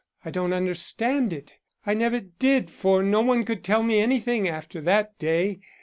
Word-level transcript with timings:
I 0.25 0.31
don't 0.31 0.51
understand 0.51 1.31
it. 1.31 1.57
I 1.85 1.93
never 1.93 2.19
did, 2.21 2.71
for 2.71 3.03
no 3.03 3.21
one 3.21 3.43
could 3.45 3.63
tell 3.63 3.83
me 3.83 3.99
anything 3.99 4.47
after 4.49 4.81
that 4.81 5.19
day. 5.19 5.59